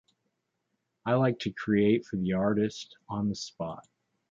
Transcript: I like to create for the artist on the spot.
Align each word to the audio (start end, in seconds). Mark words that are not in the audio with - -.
I 1.05 1.13
like 1.13 1.37
to 1.41 1.51
create 1.53 2.05
for 2.07 2.15
the 2.15 2.33
artist 2.33 2.97
on 3.07 3.29
the 3.29 3.35
spot. 3.35 3.87